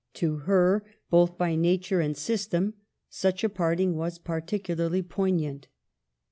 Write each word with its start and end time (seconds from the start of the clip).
To 0.15 0.37
her, 0.47 0.83
both 1.11 1.37
by 1.37 1.53
nature 1.55 2.01
and 2.01 2.17
system, 2.17 2.73
such 3.07 3.43
a 3.43 3.49
parting 3.49 3.95
was 3.95 4.17
particularly 4.17 5.03
poignant. 5.03 5.67